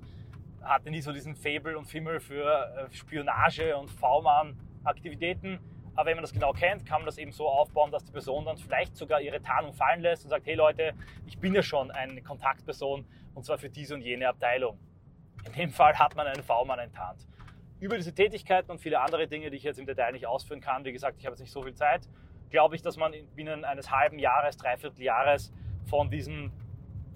hatte 0.62 0.90
nie 0.90 1.02
so 1.02 1.12
diesen 1.12 1.36
Fable 1.36 1.78
und 1.78 1.86
Fimmel 1.86 2.20
für 2.20 2.90
äh, 2.90 2.94
Spionage 2.94 3.76
und 3.76 3.90
V-Mann-Aktivitäten. 3.92 5.60
Aber 5.96 6.08
wenn 6.08 6.16
man 6.16 6.24
das 6.24 6.34
genau 6.34 6.54
kennt, 6.54 6.86
kann 6.86 7.02
man 7.02 7.06
das 7.06 7.18
eben 7.18 7.32
so 7.32 7.48
aufbauen, 7.48 7.92
dass 7.92 8.04
die 8.04 8.12
Person 8.12 8.46
dann 8.46 8.58
vielleicht 8.58 8.96
sogar 8.96 9.22
ihre 9.22 9.42
Tarnung 9.42 9.74
fallen 9.74 10.02
lässt 10.02 10.24
und 10.24 10.30
sagt, 10.30 10.48
hey 10.48 10.56
Leute, 10.56 10.94
ich 11.28 11.38
bin 11.38 11.54
ja 11.54 11.62
schon 11.62 11.92
eine 11.92 12.22
Kontaktperson 12.22 13.06
und 13.36 13.46
zwar 13.46 13.58
für 13.58 13.70
diese 13.70 13.94
und 13.94 14.02
jene 14.02 14.28
Abteilung. 14.28 14.80
In 15.46 15.54
dem 15.54 15.70
Fall 15.72 15.98
hat 16.00 16.16
man 16.16 16.26
einen 16.26 16.42
V-Mann 16.42 16.80
enttarnt. 16.80 17.28
Über 17.84 17.98
diese 17.98 18.14
Tätigkeiten 18.16 18.72
und 18.72 18.80
viele 18.80 19.02
andere 19.02 19.28
Dinge, 19.28 19.50
die 19.50 19.58
ich 19.58 19.64
jetzt 19.64 19.78
im 19.78 19.86
Detail 19.86 20.14
nicht 20.14 20.26
ausführen 20.26 20.62
kann, 20.62 20.86
wie 20.86 20.94
gesagt, 20.94 21.18
ich 21.20 21.26
habe 21.26 21.34
jetzt 21.34 21.42
nicht 21.42 21.52
so 21.52 21.62
viel 21.64 21.74
Zeit, 21.74 22.08
glaube 22.50 22.78
ich, 22.78 22.82
dass 22.82 22.96
man 22.96 23.12
binnen 23.36 23.66
eines 23.66 23.92
halben 23.92 24.20
Jahres, 24.20 24.56
dreiviertel 24.56 25.02
Jahres 25.04 25.52
von 25.90 26.10
diesen 26.10 26.54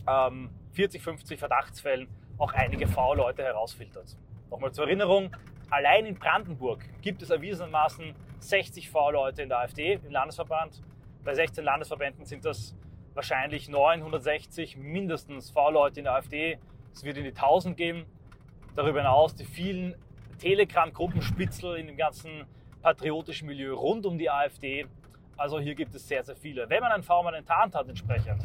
ähm, 0.06 0.50
40, 0.74 1.02
50 1.02 1.40
Verdachtsfällen 1.40 2.10
auch 2.38 2.52
einige 2.52 2.86
V-Leute 2.86 3.44
herausfiltert. 3.44 4.18
Nochmal 4.52 4.74
zur 4.74 4.88
Erinnerung, 4.88 5.34
allein 5.70 6.06
in 6.06 6.16
Brandenburg 6.16 6.84
gibt 7.02 7.22
es 7.22 7.30
erwiesenermaßen 7.30 8.14
60 8.40 8.90
V-Leute 8.90 9.44
in 9.44 9.48
der 9.48 9.60
AfD 9.60 9.94
im 9.94 10.12
Landesverband. 10.12 10.84
Bei 11.24 11.34
16 11.34 11.64
Landesverbänden 11.64 12.26
sind 12.26 12.44
das 12.44 12.76
wahrscheinlich 13.14 13.70
960 13.70 14.76
mindestens 14.76 15.50
V-Leute 15.50 16.02
in 16.02 16.04
der 16.04 16.16
AfD. 16.16 16.60
Es 16.92 17.06
wird 17.06 17.16
in 17.16 17.24
die 17.24 17.30
1000 17.30 17.78
geben. 17.78 18.06
Darüber 18.76 19.00
hinaus 19.00 19.34
die 19.34 19.46
vielen 19.46 19.96
Telegram-Gruppenspitzel 20.38 21.78
in 21.78 21.88
dem 21.88 21.98
ganzen 21.98 22.46
patriotischen 22.82 23.48
Milieu 23.48 23.74
rund 23.74 24.06
um 24.06 24.18
die 24.18 24.30
AfD. 24.30 24.86
Also 25.36 25.60
hier 25.60 25.76
gibt 25.76 25.94
es 25.94 26.08
sehr, 26.08 26.24
sehr 26.24 26.36
viele. 26.36 26.70
Wenn 26.70 26.82
man 26.82 26.92
einen 26.92 27.04
V-Mann 27.04 27.34
enttarnt 27.34 27.76
hat 27.76 27.88
entsprechend, 27.88 28.44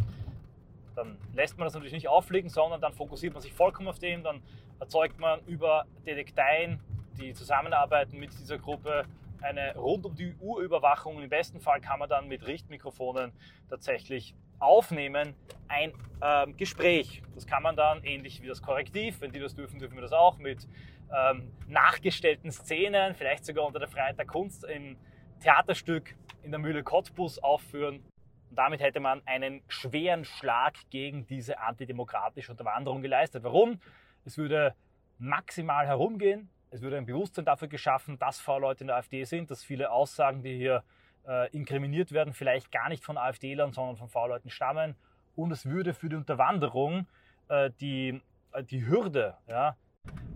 dann 0.94 1.16
lässt 1.34 1.56
man 1.56 1.66
das 1.66 1.74
natürlich 1.74 1.92
nicht 1.92 2.08
auffliegen, 2.08 2.50
sondern 2.50 2.80
dann 2.80 2.92
fokussiert 2.92 3.32
man 3.32 3.42
sich 3.42 3.52
vollkommen 3.52 3.88
auf 3.88 3.98
den, 3.98 4.22
dann 4.22 4.42
erzeugt 4.78 5.18
man 5.18 5.40
über 5.46 5.86
Detekteien, 6.06 6.80
die 7.18 7.32
zusammenarbeiten 7.32 8.18
mit 8.18 8.32
dieser 8.32 8.58
Gruppe, 8.58 9.04
eine 9.40 9.74
rund 9.76 10.06
um 10.06 10.14
die 10.14 10.34
Uhr 10.40 10.60
Überwachung. 10.60 11.20
Im 11.20 11.28
besten 11.28 11.60
Fall 11.60 11.80
kann 11.80 11.98
man 11.98 12.08
dann 12.08 12.28
mit 12.28 12.46
Richtmikrofonen 12.46 13.32
tatsächlich 13.68 14.34
aufnehmen 14.58 15.34
ein 15.68 15.92
ähm, 16.22 16.56
Gespräch. 16.56 17.22
Das 17.34 17.46
kann 17.46 17.62
man 17.62 17.74
dann 17.74 18.04
ähnlich 18.04 18.42
wie 18.42 18.46
das 18.46 18.62
Korrektiv, 18.62 19.20
wenn 19.20 19.32
die 19.32 19.40
das 19.40 19.54
dürfen, 19.54 19.80
dürfen 19.80 19.96
wir 19.96 20.02
das 20.02 20.12
auch 20.12 20.38
mit 20.38 20.68
ähm, 21.14 21.52
nachgestellten 21.68 22.50
Szenen, 22.50 23.14
vielleicht 23.14 23.44
sogar 23.44 23.66
unter 23.66 23.78
der 23.78 23.88
Freiheit 23.88 24.18
der 24.18 24.26
Kunst 24.26 24.64
im 24.64 24.96
Theaterstück 25.40 26.14
in 26.42 26.50
der 26.50 26.60
Mühle 26.60 26.82
Cottbus 26.82 27.38
aufführen. 27.38 28.02
Und 28.50 28.56
damit 28.56 28.80
hätte 28.80 29.00
man 29.00 29.22
einen 29.26 29.62
schweren 29.68 30.24
Schlag 30.24 30.74
gegen 30.90 31.26
diese 31.26 31.58
antidemokratische 31.58 32.52
Unterwanderung 32.52 33.02
geleistet. 33.02 33.44
Warum? 33.44 33.80
Es 34.24 34.38
würde 34.38 34.74
maximal 35.18 35.86
herumgehen. 35.86 36.50
Es 36.70 36.80
würde 36.80 36.96
ein 36.96 37.06
Bewusstsein 37.06 37.44
dafür 37.44 37.68
geschaffen, 37.68 38.18
dass 38.18 38.40
V-Leute 38.40 38.84
in 38.84 38.86
der 38.88 38.96
AfD 38.96 39.24
sind, 39.24 39.50
dass 39.50 39.62
viele 39.62 39.90
Aussagen, 39.90 40.42
die 40.42 40.56
hier 40.56 40.82
äh, 41.26 41.50
inkriminiert 41.50 42.12
werden, 42.12 42.32
vielleicht 42.32 42.72
gar 42.72 42.88
nicht 42.88 43.04
von 43.04 43.18
AfD-Lern, 43.18 43.72
sondern 43.72 43.96
von 43.96 44.08
V-Leuten 44.08 44.50
stammen. 44.50 44.96
Und 45.34 45.50
es 45.50 45.66
würde 45.66 45.94
für 45.94 46.08
die 46.08 46.16
Unterwanderung 46.16 47.06
äh, 47.48 47.70
die, 47.80 48.20
äh, 48.52 48.64
die 48.64 48.86
Hürde 48.86 49.36
ja, 49.46 49.76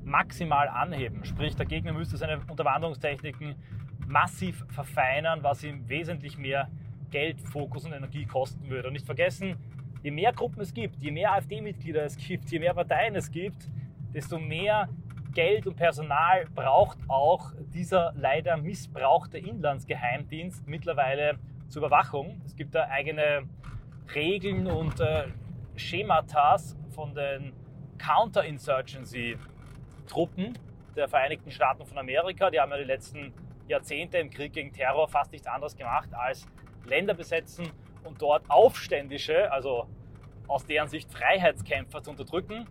maximal 0.06 0.68
anheben. 0.68 1.24
Sprich, 1.24 1.56
der 1.56 1.66
Gegner 1.66 1.92
müsste 1.92 2.16
seine 2.16 2.40
Unterwanderungstechniken 2.48 3.56
massiv 4.06 4.64
verfeinern, 4.68 5.42
was 5.42 5.62
ihm 5.64 5.88
wesentlich 5.88 6.38
mehr 6.38 6.70
Geld, 7.10 7.40
Fokus 7.40 7.84
und 7.84 7.92
Energie 7.92 8.24
kosten 8.24 8.70
würde. 8.70 8.88
Und 8.88 8.94
nicht 8.94 9.04
vergessen, 9.04 9.56
je 10.02 10.10
mehr 10.10 10.32
Gruppen 10.32 10.60
es 10.60 10.72
gibt, 10.72 11.02
je 11.02 11.10
mehr 11.10 11.32
AfD-Mitglieder 11.32 12.04
es 12.04 12.16
gibt, 12.16 12.50
je 12.50 12.58
mehr 12.58 12.72
Parteien 12.72 13.16
es 13.16 13.30
gibt, 13.30 13.68
desto 14.14 14.38
mehr 14.38 14.88
Geld 15.34 15.66
und 15.66 15.76
Personal 15.76 16.46
braucht 16.54 16.98
auch 17.08 17.52
dieser 17.74 18.14
leider 18.16 18.56
missbrauchte 18.56 19.38
Inlandsgeheimdienst 19.38 20.66
mittlerweile 20.66 21.38
zur 21.68 21.82
Überwachung. 21.82 22.40
Es 22.46 22.56
gibt 22.56 22.74
da 22.74 22.88
eigene 22.88 23.42
Regeln 24.14 24.66
und 24.66 25.00
äh, 25.00 25.24
Schematas 25.74 26.76
von 26.94 27.14
den 27.14 27.52
Counterinsurgency-Truppen 30.06 30.58
der 30.96 31.08
Vereinigten 31.08 31.50
Staaten 31.50 31.84
von 31.84 31.98
Amerika. 31.98 32.50
Die 32.50 32.58
haben 32.58 32.70
ja 32.70 32.78
die 32.78 32.84
letzten 32.84 33.32
Jahrzehnte 33.68 34.18
im 34.18 34.30
Krieg 34.30 34.52
gegen 34.52 34.72
Terror 34.72 35.08
fast 35.08 35.32
nichts 35.32 35.46
anderes 35.46 35.76
gemacht 35.76 36.08
als 36.14 36.46
Länder 36.86 37.14
besetzen 37.14 37.68
und 38.04 38.22
dort 38.22 38.48
Aufständische, 38.48 39.50
also 39.52 39.86
aus 40.46 40.64
deren 40.64 40.88
Sicht 40.88 41.12
Freiheitskämpfer 41.12 42.02
zu 42.02 42.10
unterdrücken. 42.10 42.66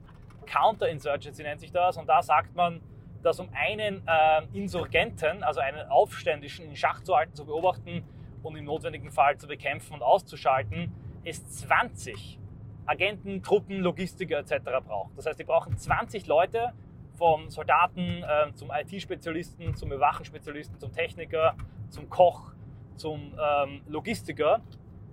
Counterinsurgency 0.45 1.43
nennt 1.43 1.59
sich 1.59 1.71
das. 1.71 1.97
Und 1.97 2.07
da 2.07 2.21
sagt 2.21 2.55
man, 2.55 2.81
dass 3.21 3.39
um 3.39 3.49
einen 3.53 4.03
äh, 4.07 4.41
Insurgenten, 4.53 5.43
also 5.43 5.59
einen 5.59 5.89
Aufständischen 5.89 6.65
in 6.65 6.75
Schach 6.75 7.01
zu 7.01 7.15
halten, 7.15 7.35
zu 7.35 7.45
beobachten 7.45 8.03
und 8.43 8.55
im 8.55 8.65
notwendigen 8.65 9.11
Fall 9.11 9.37
zu 9.37 9.47
bekämpfen 9.47 9.93
und 9.93 10.03
auszuschalten, 10.03 10.93
es 11.23 11.45
20 11.47 12.39
Agenten, 12.85 13.41
Truppen, 13.41 13.79
Logistiker 13.79 14.37
etc. 14.37 14.61
braucht. 14.85 15.17
Das 15.17 15.25
heißt, 15.25 15.39
die 15.39 15.43
brauchen 15.43 15.75
20 15.75 16.27
Leute, 16.27 16.71
vom 17.17 17.49
Soldaten 17.49 18.23
äh, 18.23 18.53
zum 18.53 18.71
IT-Spezialisten, 18.71 19.75
zum 19.75 19.91
Überwachungsspezialisten, 19.91 20.79
zum 20.79 20.91
Techniker, 20.91 21.55
zum 21.89 22.09
Koch, 22.09 22.51
zum 22.95 23.33
ähm, 23.39 23.81
Logistiker, 23.87 24.61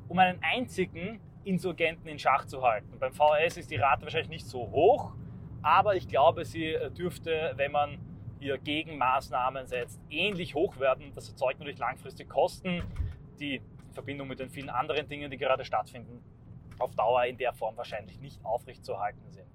um 0.08 0.18
einen 0.18 0.38
einzigen 0.42 1.20
Insurgenten 1.44 2.08
in 2.08 2.18
Schach 2.18 2.44
zu 2.44 2.62
halten. 2.62 2.98
Beim 2.98 3.12
VS 3.12 3.56
ist 3.56 3.70
die 3.70 3.76
Rate 3.76 4.02
wahrscheinlich 4.02 4.30
nicht 4.30 4.46
so 4.46 4.70
hoch, 4.70 5.14
aber 5.62 5.96
ich 5.96 6.08
glaube, 6.08 6.44
sie 6.44 6.66
äh, 6.66 6.90
dürfte, 6.90 7.52
wenn 7.56 7.72
man 7.72 7.98
hier 8.38 8.58
Gegenmaßnahmen 8.58 9.66
setzt, 9.66 10.00
ähnlich 10.10 10.54
hoch 10.54 10.78
werden. 10.80 11.12
Das 11.14 11.28
erzeugt 11.28 11.60
natürlich 11.60 11.78
langfristig 11.78 12.28
Kosten, 12.28 12.82
die 13.38 13.56
in 13.56 13.92
Verbindung 13.92 14.28
mit 14.28 14.40
den 14.40 14.50
vielen 14.50 14.70
anderen 14.70 15.08
Dingen, 15.08 15.30
die 15.30 15.36
gerade 15.36 15.64
stattfinden, 15.64 16.22
auf 16.78 16.94
Dauer 16.96 17.24
in 17.24 17.36
der 17.36 17.52
Form 17.52 17.76
wahrscheinlich 17.76 18.18
nicht 18.20 18.44
aufrechtzuerhalten 18.44 19.30
sind. 19.30 19.46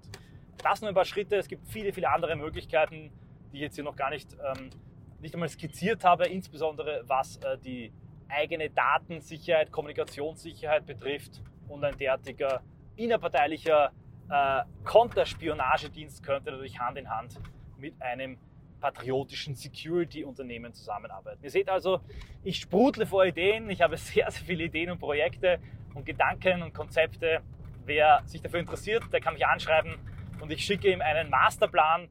Das 0.62 0.80
nur 0.80 0.88
ein 0.88 0.94
paar 0.94 1.04
Schritte. 1.04 1.36
Es 1.36 1.48
gibt 1.48 1.66
viele, 1.68 1.92
viele 1.92 2.10
andere 2.10 2.36
Möglichkeiten, 2.36 3.10
die 3.52 3.56
ich 3.56 3.62
jetzt 3.62 3.76
hier 3.76 3.84
noch 3.84 3.96
gar 3.96 4.10
nicht, 4.10 4.34
ähm, 4.34 4.70
nicht 5.20 5.34
einmal 5.34 5.48
skizziert 5.48 6.04
habe, 6.04 6.26
insbesondere 6.26 7.02
was 7.06 7.36
äh, 7.38 7.58
die 7.58 7.92
eigene 8.28 8.70
Datensicherheit, 8.70 9.72
Kommunikationssicherheit 9.72 10.84
betrifft 10.86 11.40
und 11.68 11.84
ein 11.84 11.96
derartiger 11.96 12.62
innerparteilicher 12.96 13.92
äh, 14.30 14.62
Konterspionagedienst 14.84 16.22
könnte 16.22 16.50
natürlich 16.50 16.78
Hand 16.78 16.98
in 16.98 17.08
Hand 17.08 17.40
mit 17.78 18.00
einem 18.02 18.38
patriotischen 18.80 19.54
Security-Unternehmen 19.54 20.72
zusammenarbeiten. 20.74 21.42
Ihr 21.42 21.50
seht 21.50 21.68
also, 21.68 22.00
ich 22.44 22.60
sprudle 22.60 23.06
vor 23.06 23.24
Ideen, 23.24 23.70
ich 23.70 23.80
habe 23.80 23.96
sehr, 23.96 24.30
sehr 24.30 24.44
viele 24.44 24.64
Ideen 24.64 24.90
und 24.90 24.98
Projekte 24.98 25.58
und 25.94 26.04
Gedanken 26.04 26.62
und 26.62 26.74
Konzepte. 26.74 27.40
Wer 27.84 28.22
sich 28.26 28.42
dafür 28.42 28.60
interessiert, 28.60 29.04
der 29.12 29.20
kann 29.20 29.34
mich 29.34 29.46
anschreiben 29.46 29.94
und 30.40 30.50
ich 30.50 30.64
schicke 30.64 30.92
ihm 30.92 31.00
einen 31.00 31.30
Masterplan. 31.30 32.08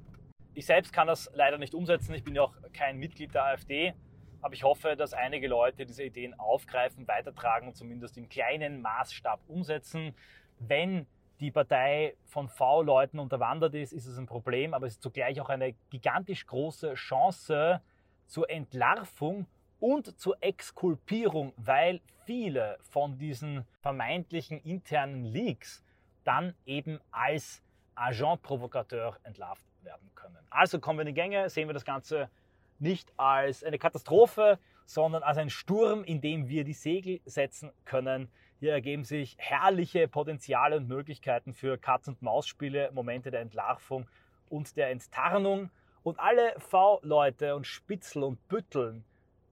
Ich 0.54 0.66
selbst 0.66 0.92
kann 0.92 1.08
das 1.08 1.30
leider 1.34 1.58
nicht 1.58 1.74
umsetzen, 1.74 2.14
ich 2.14 2.24
bin 2.24 2.36
ja 2.36 2.44
auch 2.44 2.54
kein 2.74 2.98
Mitglied 2.98 3.34
der 3.34 3.46
AfD, 3.46 3.94
aber 4.42 4.54
ich 4.54 4.64
hoffe, 4.64 4.96
dass 4.96 5.14
einige 5.14 5.48
Leute 5.48 5.86
diese 5.86 6.04
Ideen 6.04 6.34
aufgreifen, 6.40 7.08
weitertragen 7.08 7.68
und 7.68 7.76
zumindest 7.76 8.18
im 8.18 8.30
kleinen 8.30 8.82
Maßstab 8.82 9.40
umsetzen. 9.48 10.16
Wenn 10.60 11.06
die 11.40 11.52
Partei 11.52 12.16
von 12.26 12.50
V-Leuten 12.50 13.20
unterwandert 13.20 13.76
ist, 13.76 13.94
ist 13.94 14.08
es 14.08 14.18
ein 14.18 14.26
Problem, 14.26 14.74
aber 14.74 14.88
es 14.88 14.94
ist 14.94 15.04
zugleich 15.04 15.40
auch 15.40 15.50
eine 15.50 15.74
gigantisch 15.90 16.46
große 16.48 16.96
Chance 16.96 17.82
zur 18.26 18.50
Entlarvung 18.50 19.46
und 19.80 20.20
zur 20.20 20.38
Exkulpierung, 20.42 21.54
weil 21.58 22.02
viele 22.26 22.78
von 22.90 23.18
diesen 23.18 23.66
vermeintlichen 23.82 24.60
internen 24.64 25.24
Leaks 25.24 25.84
dann 26.24 26.56
eben 26.66 27.00
als 27.12 27.64
Agent 27.98 28.42
Provocateur 28.42 29.18
entlarvt 29.24 29.66
werden 29.84 30.10
können. 30.16 30.38
Also 30.50 30.80
kommen 30.80 31.00
wir 31.00 31.02
in 31.02 31.08
die 31.08 31.14
Gänge, 31.14 31.50
sehen 31.50 31.68
wir 31.68 31.74
das 31.74 31.86
Ganze 31.86 32.30
nicht 32.80 33.12
als 33.18 33.64
eine 33.64 33.80
Katastrophe, 33.80 34.60
sondern 34.86 35.24
als 35.24 35.38
ein 35.38 35.50
Sturm, 35.50 36.04
in 36.04 36.22
dem 36.22 36.48
wir 36.48 36.64
die 36.64 36.74
Segel 36.74 37.20
setzen 37.26 37.72
können. 37.86 38.30
Hier 38.60 38.72
ergeben 38.72 39.04
sich 39.04 39.36
herrliche 39.40 40.08
Potenziale 40.08 40.78
und 40.78 40.88
Möglichkeiten 40.88 41.54
für 41.54 41.78
Katz-und-Maus-Spiele, 41.78 42.92
Momente 42.94 43.32
der 43.32 43.42
Entlarvung 43.42 44.08
und 44.50 44.78
der 44.78 44.90
Enttarnung. 44.90 45.70
Und 46.04 46.20
alle 46.20 46.54
V-Leute 46.58 47.56
und 47.56 47.68
Spitzel 47.68 48.24
und 48.24 48.48
Bütteln, 48.48 49.04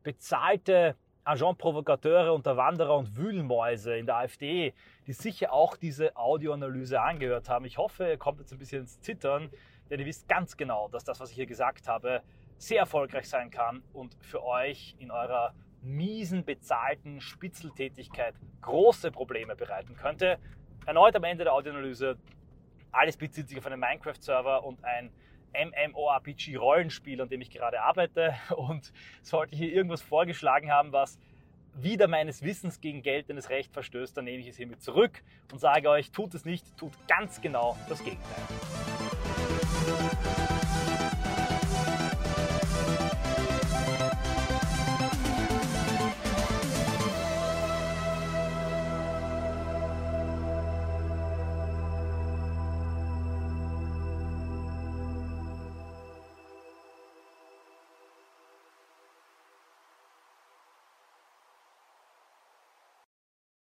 bezahlte 0.04 0.96
Agent-Provokateure, 1.26 2.34
Unterwanderer 2.34 2.96
und 2.96 3.18
Wühlmäuse 3.18 3.98
in 3.98 4.06
der 4.06 4.18
AfD, 4.18 4.74
die 5.08 5.14
sicher 5.14 5.52
auch 5.52 5.76
diese 5.76 6.16
Audioanalyse 6.16 7.02
angehört 7.02 7.50
haben. 7.50 7.66
Ich 7.66 7.78
hoffe, 7.78 8.08
ihr 8.08 8.18
kommt 8.18 8.40
jetzt 8.40 8.54
ein 8.54 8.60
bisschen 8.60 8.82
ins 8.82 9.02
Zittern, 9.02 9.50
denn 9.90 10.00
ihr 10.00 10.06
wisst 10.06 10.30
ganz 10.30 10.56
genau, 10.56 10.88
dass 10.88 11.04
das, 11.04 11.20
was 11.20 11.32
ich 11.32 11.36
hier 11.36 11.48
gesagt 11.48 11.88
habe, 11.88 12.22
sehr 12.58 12.80
erfolgreich 12.80 13.28
sein 13.28 13.50
kann 13.50 13.82
und 13.92 14.16
für 14.22 14.44
euch 14.44 14.96
in 15.00 15.12
eurer 15.12 15.54
miesen 15.82 16.46
bezahlten 16.46 17.20
Spitzeltätigkeit 17.20 18.36
große 18.62 19.12
Probleme 19.12 19.56
bereiten 19.56 19.96
könnte. 19.96 20.40
Erneut 20.86 21.16
am 21.16 21.24
Ende 21.24 21.44
der 21.44 21.54
Audioanalyse, 21.54 22.18
alles 22.92 23.18
bezieht 23.18 23.50
sich 23.50 23.58
auf 23.58 23.66
einen 23.66 23.80
Minecraft-Server 23.80 24.64
und 24.64 24.84
ein 24.84 25.12
MMORPG-Rollenspiel, 25.56 27.22
an 27.22 27.30
dem 27.30 27.42
ich 27.42 27.50
gerade 27.50 27.82
arbeite. 27.82 28.36
Und 28.56 28.92
sollte 29.22 29.54
ich 29.54 29.60
hier 29.60 29.74
irgendwas 29.74 30.02
vorgeschlagen 30.02 30.72
haben, 30.72 30.92
was 30.92 31.18
wieder 31.76 32.08
meines 32.08 32.42
Wissens 32.42 32.80
gegen 32.80 33.02
geltendes 33.02 33.50
Recht 33.50 33.74
verstößt, 33.74 34.16
dann 34.16 34.26
nehme 34.26 34.40
ich 34.40 34.48
es 34.48 34.58
hiermit 34.58 34.82
zurück 34.82 35.22
und 35.52 35.60
sage 35.60 35.90
euch, 35.90 36.12
tut 36.12 36.34
es 36.34 36.46
nicht, 36.46 36.66
tut 36.78 36.94
ganz 37.08 37.42
genau 37.42 37.78
das 37.90 38.02
Gegenteil. 38.04 38.46